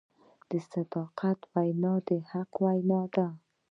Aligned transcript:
د 0.49 0.51
صداقت 0.71 1.39
وینا 1.53 1.93
د 2.07 2.09
حق 2.29 2.51
وینا 2.65 3.01
ده. 3.15 3.27